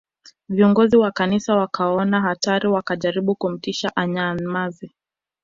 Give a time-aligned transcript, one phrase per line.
[0.49, 4.89] Viongozi wa Kanisa wakaona hatari wakajaribu kumtisha anyamaze